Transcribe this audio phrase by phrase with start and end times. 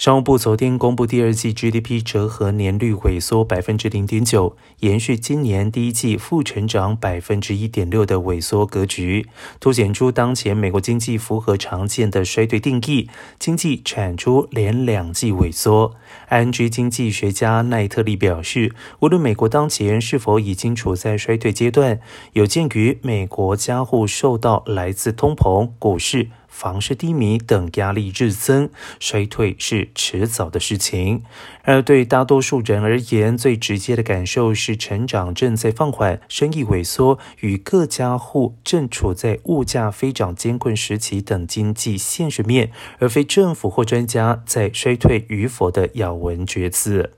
[0.00, 9.26] 商务部昨天公布第二季 GDP 折合年率萎缩百分之零点九，延续今年第一季负成长百分之一点六的萎缩格局，
[9.60, 15.94] 凸显出当前美国经济符合常见的衰退定义，经济产出连两季萎缩。
[16.30, 22.00] ING 经济学家奈特利表示，无论美国当前是否已经处在衰退阶段，
[22.32, 26.28] 有鉴于美国家户受到来自通膨、股市。
[26.50, 31.22] 房市低迷等压力日增，衰退是迟早的事情。
[31.62, 47.12] 而对大多数人而言，最直接的感受是成长正在放缓，生意萎缩，与各家户正处在物价飞涨艰困时期等经济现实面，而非政府或专家在衰退与否的咬文嚼字。